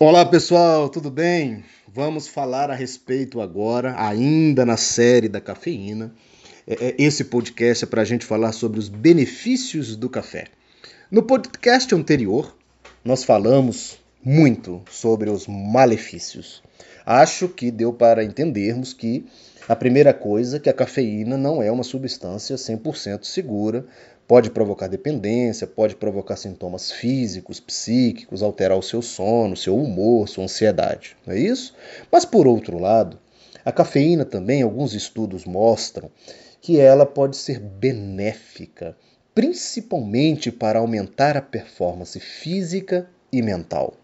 [0.00, 1.64] Olá pessoal, tudo bem?
[1.92, 6.14] Vamos falar a respeito agora, ainda na série da cafeína.
[6.64, 10.44] É, é, esse podcast é para a gente falar sobre os benefícios do café.
[11.10, 12.56] No podcast anterior,
[13.04, 16.62] nós falamos muito sobre os malefícios.
[17.04, 19.26] Acho que deu para entendermos que
[19.68, 23.84] a primeira coisa é que a cafeína não é uma substância 100% segura
[24.28, 30.44] Pode provocar dependência, pode provocar sintomas físicos, psíquicos, alterar o seu sono, seu humor, sua
[30.44, 31.74] ansiedade, não é isso?
[32.12, 33.18] Mas por outro lado,
[33.64, 36.10] a cafeína também, alguns estudos mostram
[36.60, 38.94] que ela pode ser benéfica,
[39.34, 43.94] principalmente para aumentar a performance física e mental.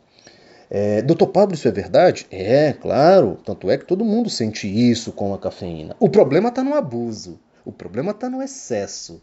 [0.71, 2.27] É, Doutor Pablo, isso é verdade?
[2.31, 3.39] É, claro.
[3.45, 5.95] Tanto é que todo mundo sente isso com a cafeína.
[6.01, 7.39] O problema está no abuso.
[7.63, 9.23] O problema está no excesso.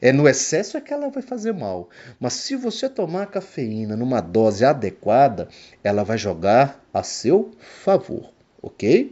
[0.00, 1.88] É no excesso é que ela vai fazer mal.
[2.18, 5.48] Mas se você tomar a cafeína numa dose adequada,
[5.82, 7.52] ela vai jogar a seu
[7.84, 9.10] favor, ok?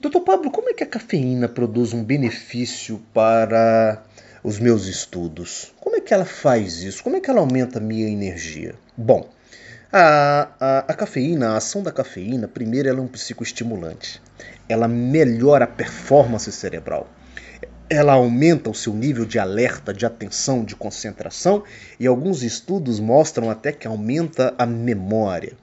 [0.00, 4.02] Doutor Pablo, como é que a cafeína produz um benefício para
[4.42, 5.74] os meus estudos?
[5.80, 7.02] Como é que ela faz isso?
[7.02, 8.74] Como é que ela aumenta a minha energia?
[8.96, 9.28] Bom,
[9.92, 14.22] a, a, a cafeína, a ação da cafeína, primeiro ela é um psicoestimulante.
[14.68, 17.06] Ela melhora a performance cerebral
[17.90, 21.64] ela aumenta o seu nível de alerta, de atenção, de concentração
[21.98, 25.54] e alguns estudos mostram até que aumenta a memória.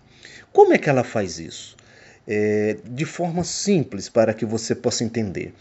[0.52, 1.78] Como é que ela faz isso?
[2.28, 5.54] É, de forma simples para que você possa entender.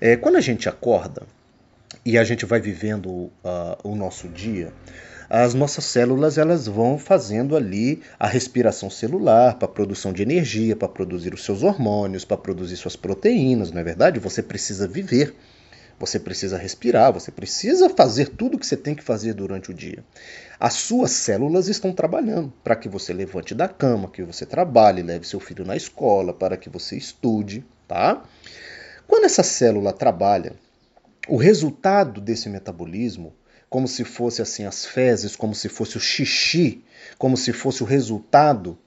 [0.00, 1.22] É, quando a gente acorda
[2.04, 3.30] e a gente vai vivendo uh,
[3.84, 4.72] o nosso dia,
[5.30, 10.88] as nossas células elas vão fazendo ali a respiração celular para produção de energia, para
[10.88, 14.18] produzir os seus hormônios, para produzir suas proteínas, não é verdade?
[14.18, 15.36] Você precisa viver.
[15.98, 19.74] Você precisa respirar, você precisa fazer tudo o que você tem que fazer durante o
[19.74, 20.04] dia.
[20.60, 25.26] As suas células estão trabalhando para que você levante da cama, que você trabalhe, leve
[25.26, 28.22] seu filho na escola, para que você estude, tá?
[29.08, 30.54] Quando essa célula trabalha,
[31.28, 33.34] o resultado desse metabolismo,
[33.68, 36.82] como se fosse assim as fezes, como se fosse o xixi,
[37.18, 38.78] como se fosse o resultado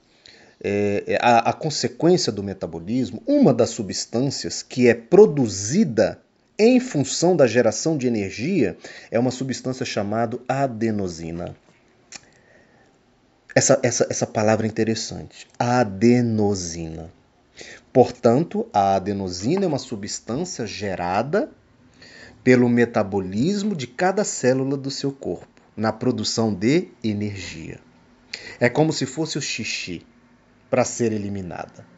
[0.62, 6.20] é, a, a, consequência do metabolismo, uma das substâncias que é produzida
[6.58, 8.76] em função da geração de energia
[9.10, 11.56] é uma substância chamada adenosina.
[13.54, 15.46] Essa, essa, essa palavra é interessante.
[15.58, 17.12] Adenosina.
[17.92, 21.50] Portanto, a adenosina é uma substância gerada
[22.42, 27.78] pelo metabolismo de cada célula do seu corpo, na produção de energia.
[28.58, 30.04] É como se fosse o xixi
[30.70, 31.91] para ser eliminada.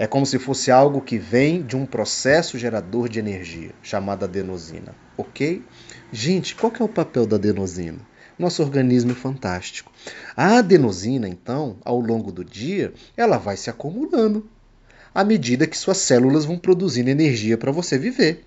[0.00, 4.94] É como se fosse algo que vem de um processo gerador de energia, chamado adenosina.
[5.14, 5.62] Ok?
[6.10, 7.98] Gente, qual é o papel da adenosina?
[8.38, 9.92] Nosso organismo é fantástico.
[10.34, 14.48] A adenosina, então, ao longo do dia, ela vai se acumulando
[15.14, 18.42] à medida que suas células vão produzindo energia para você viver.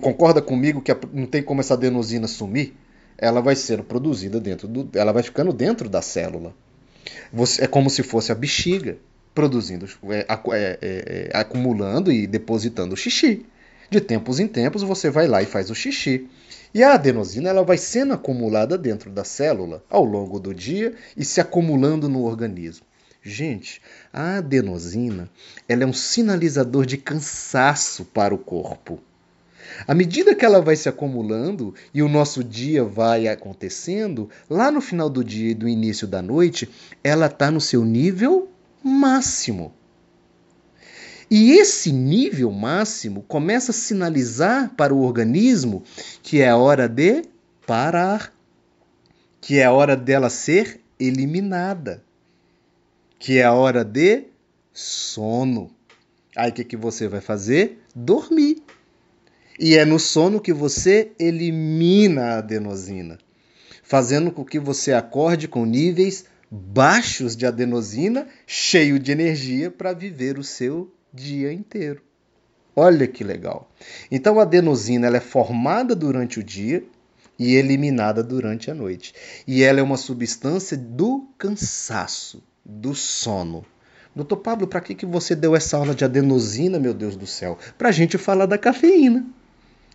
[0.00, 2.74] Concorda comigo que não tem como essa adenosina sumir?
[3.16, 6.52] Ela vai sendo produzida dentro do, ela vai ficando dentro da célula.
[7.32, 8.98] Você, é como se fosse a bexiga
[9.34, 13.44] produzindo, é, é, é, é, acumulando e depositando xixi.
[13.90, 16.28] De tempos em tempos você vai lá e faz o xixi.
[16.72, 21.24] E a adenosina ela vai sendo acumulada dentro da célula ao longo do dia e
[21.24, 22.86] se acumulando no organismo.
[23.22, 23.80] Gente,
[24.12, 25.30] a adenosina
[25.68, 29.00] ela é um sinalizador de cansaço para o corpo.
[29.86, 34.80] À medida que ela vai se acumulando e o nosso dia vai acontecendo, lá no
[34.80, 36.68] final do dia e do início da noite,
[37.02, 38.48] ela está no seu nível
[38.84, 39.72] máximo.
[41.30, 45.82] E esse nível máximo começa a sinalizar para o organismo
[46.22, 47.22] que é hora de
[47.66, 48.32] parar,
[49.40, 52.04] que é hora dela ser eliminada,
[53.18, 54.24] que é hora de
[54.72, 55.70] sono.
[56.36, 57.82] Aí o que, que você vai fazer?
[57.94, 58.62] Dormir.
[59.58, 63.18] E é no sono que você elimina a adenosina,
[63.82, 70.38] fazendo com que você acorde com níveis baixos de adenosina, cheio de energia para viver
[70.38, 72.00] o seu dia inteiro.
[72.76, 73.70] Olha que legal.
[74.08, 76.84] Então a adenosina ela é formada durante o dia
[77.36, 79.12] e eliminada durante a noite.
[79.46, 83.64] E ela é uma substância do cansaço, do sono.
[84.14, 87.58] Doutor Pablo, para que, que você deu essa aula de adenosina, meu Deus do céu?
[87.76, 89.26] Para a gente falar da cafeína.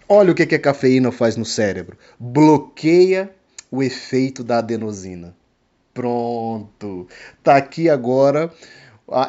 [0.09, 3.33] Olha o que, que a cafeína faz no cérebro: bloqueia
[3.71, 5.38] o efeito da adenosina.
[5.93, 7.07] Pronto.
[7.43, 8.51] Tá aqui agora.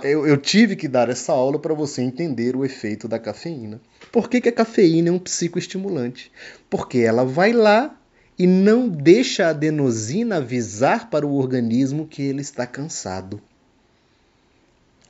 [0.03, 3.81] Eu, eu tive que dar essa aula para você entender o efeito da cafeína.
[4.13, 6.31] Por que, que a cafeína é um psicoestimulante?
[6.69, 7.97] Porque ela vai lá
[8.39, 13.41] e não deixa a adenosina avisar para o organismo que ele está cansado.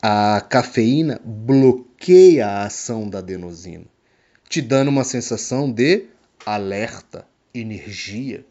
[0.03, 3.85] A cafeína bloqueia a ação da adenosina,
[4.49, 6.07] te dando uma sensação de
[6.45, 8.45] alerta, energia,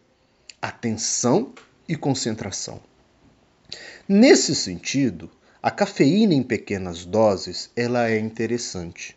[0.62, 1.54] atenção
[1.88, 2.89] e concentração.
[4.12, 5.30] Nesse sentido,
[5.62, 9.16] a cafeína em pequenas doses, ela é interessante.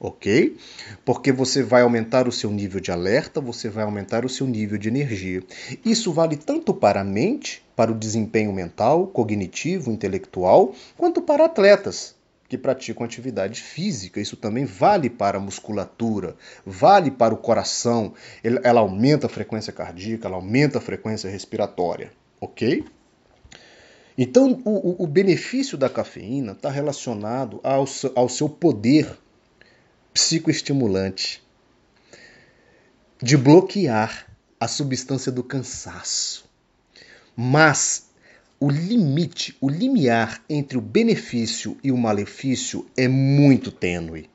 [0.00, 0.56] OK?
[1.04, 4.78] Porque você vai aumentar o seu nível de alerta, você vai aumentar o seu nível
[4.78, 5.44] de energia.
[5.84, 12.16] Isso vale tanto para a mente, para o desempenho mental, cognitivo, intelectual, quanto para atletas
[12.48, 14.20] que praticam atividade física.
[14.20, 16.34] Isso também vale para a musculatura,
[16.66, 18.12] vale para o coração.
[18.42, 22.84] Ela aumenta a frequência cardíaca, ela aumenta a frequência respiratória, ok?
[24.18, 27.84] Então, o, o benefício da cafeína está relacionado ao,
[28.14, 29.18] ao seu poder
[30.14, 31.44] psicoestimulante
[33.22, 34.26] de bloquear
[34.58, 36.48] a substância do cansaço.
[37.36, 38.08] Mas
[38.58, 44.30] o limite, o limiar entre o benefício e o malefício é muito tênue.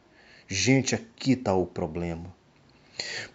[0.48, 2.32] Gente, aqui está o problema.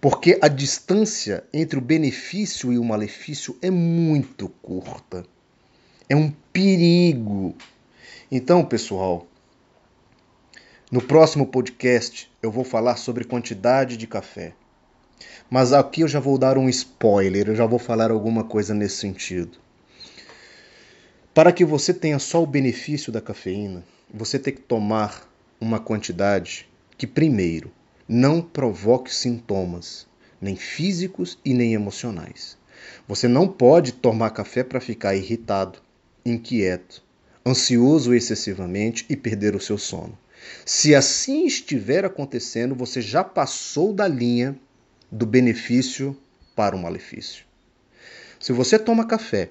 [0.01, 5.25] Porque a distância entre o benefício e o malefício é muito curta.
[6.09, 7.57] É um perigo.
[8.31, 9.27] Então, pessoal,
[10.89, 14.55] no próximo podcast eu vou falar sobre quantidade de café.
[15.51, 18.99] Mas aqui eu já vou dar um spoiler, eu já vou falar alguma coisa nesse
[18.99, 19.59] sentido.
[21.35, 23.83] Para que você tenha só o benefício da cafeína,
[24.15, 25.29] você tem que tomar
[25.61, 27.73] uma quantidade que, primeiro,
[28.09, 30.07] não provoque sintomas,
[30.41, 32.57] nem físicos e nem emocionais.
[33.09, 35.85] Você não pode tomar café para ficar irritado,
[36.31, 37.03] inquieto,
[37.45, 40.19] ansioso excessivamente e perder o seu sono.
[40.65, 44.57] Se assim estiver acontecendo, você já passou da linha
[45.11, 46.17] do benefício
[46.55, 47.45] para o malefício.
[48.41, 49.51] Se você toma café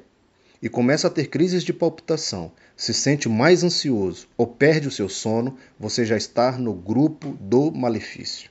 [0.61, 5.07] e começa a ter crises de palpitação, se sente mais ansioso ou perde o seu
[5.07, 8.49] sono, você já está no grupo do malefício.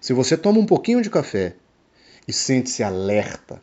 [0.00, 1.54] Se você toma um pouquinho de café
[2.26, 3.62] e sente-se alerta,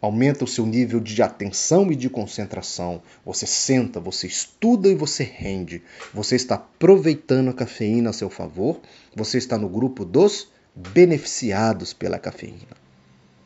[0.00, 3.02] aumenta o seu nível de atenção e de concentração.
[3.24, 5.82] Você senta, você estuda e você rende.
[6.14, 8.80] Você está aproveitando a cafeína a seu favor.
[9.14, 12.80] Você está no grupo dos beneficiados pela cafeína.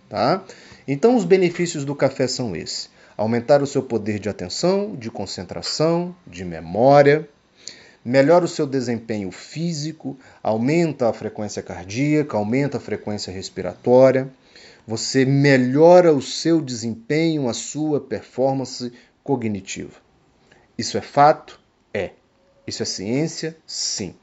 [0.09, 0.45] Tá?
[0.87, 6.15] Então, os benefícios do café são esses: aumentar o seu poder de atenção, de concentração,
[6.27, 7.29] de memória,
[8.05, 14.31] melhora o seu desempenho físico, aumenta a frequência cardíaca, aumenta a frequência respiratória
[14.87, 18.93] você melhora o seu desempenho, a sua performance
[19.23, 19.95] cognitiva.
[20.77, 21.61] Isso é fato?
[21.93, 22.11] É.
[22.67, 23.57] Isso é ciência?
[23.67, 24.15] Sim.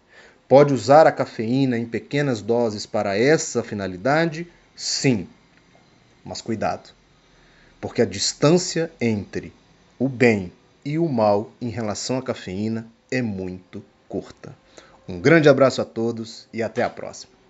[0.48, 4.48] Pode usar a cafeína em pequenas doses para essa finalidade?
[4.76, 5.28] Sim.
[6.24, 6.90] Mas cuidado,
[7.80, 9.54] porque a distância entre
[9.98, 10.52] o bem
[10.84, 14.56] e o mal em relação à cafeína é muito curta.
[15.08, 17.41] Um grande abraço a todos e até a próxima.